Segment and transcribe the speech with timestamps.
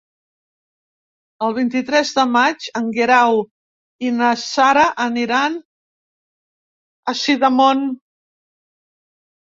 [1.47, 3.39] El vint-i-tres de maig en Guerau
[4.09, 5.61] i na Sara aniran
[7.15, 7.89] a Sidamon.